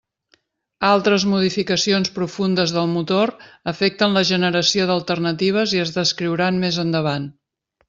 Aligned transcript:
Altres 0.91 1.25
modificacions 1.33 2.11
profundes 2.15 2.73
del 2.77 2.89
motor 2.95 3.33
afecten 3.73 4.17
la 4.19 4.25
generació 4.31 4.89
d'alternatives 4.93 5.77
i 5.79 5.85
es 5.85 5.95
descriuran 6.01 6.61
més 6.67 6.83
endavant. 6.89 7.31